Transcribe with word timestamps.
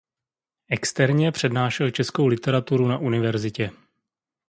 Externě 0.69 1.31
přednášel 1.31 1.91
českou 1.91 2.27
literaturu 2.27 2.87
na 2.87 2.97
univerzitě. 2.97 3.71